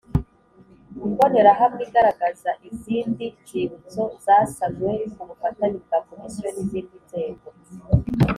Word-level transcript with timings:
Imbonerahamwe 1.05 1.81
igaragaza 1.87 2.49
izindi 2.69 3.25
nzibutso 3.41 4.03
zasanwe 4.25 4.91
ku 5.13 5.21
bufatanye 5.29 5.77
bwa 5.85 5.99
Komisiyo 6.07 6.49
n’ 6.51 6.57
izindi 6.63 6.95
nzego 7.05 7.47